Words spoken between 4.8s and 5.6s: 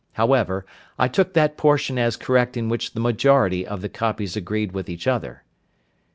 each other."